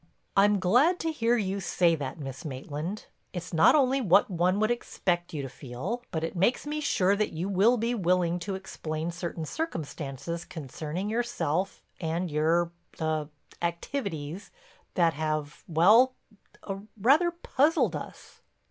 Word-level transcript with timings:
"I'm 0.35 0.57
glad 0.57 0.99
to 1.01 1.11
hear 1.11 1.37
you 1.37 1.59
say 1.59 1.93
that, 1.93 2.17
Miss 2.19 2.43
Maitland. 2.43 3.05
It's 3.33 3.53
not 3.53 3.75
only 3.75 4.01
what 4.01 4.31
one 4.31 4.59
would 4.59 4.71
expect 4.71 5.31
you 5.31 5.43
to 5.43 5.47
feel, 5.47 6.01
but 6.09 6.23
it 6.23 6.35
makes 6.35 6.65
me 6.65 6.81
sure 6.81 7.15
that 7.15 7.33
you 7.33 7.47
will 7.47 7.77
be 7.77 7.93
willing 7.93 8.39
to 8.39 8.55
explain 8.55 9.11
certain 9.11 9.45
circumstances 9.45 10.43
concerning 10.43 11.07
yourself 11.11 11.83
and 11.99 12.31
your—er—activities—that 12.31 15.13
have—well—er—rather 15.13 17.29
puzzled 17.31 17.95
us." 17.95 18.41